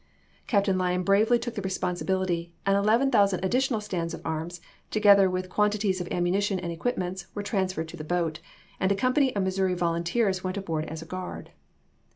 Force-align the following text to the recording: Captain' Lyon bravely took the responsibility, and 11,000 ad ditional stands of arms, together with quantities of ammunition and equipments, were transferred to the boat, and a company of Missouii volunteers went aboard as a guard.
Captain' 0.47 0.79
Lyon 0.79 1.03
bravely 1.03 1.37
took 1.37 1.53
the 1.53 1.61
responsibility, 1.61 2.51
and 2.65 2.75
11,000 2.75 3.45
ad 3.45 3.51
ditional 3.51 3.79
stands 3.83 4.15
of 4.15 4.21
arms, 4.25 4.59
together 4.89 5.29
with 5.29 5.47
quantities 5.47 6.01
of 6.01 6.07
ammunition 6.11 6.57
and 6.59 6.71
equipments, 6.71 7.27
were 7.35 7.43
transferred 7.43 7.87
to 7.87 7.97
the 7.97 8.03
boat, 8.03 8.39
and 8.79 8.91
a 8.91 8.95
company 8.95 9.29
of 9.35 9.43
Missouii 9.43 9.77
volunteers 9.77 10.43
went 10.43 10.57
aboard 10.57 10.85
as 10.85 11.03
a 11.03 11.05
guard. 11.05 11.51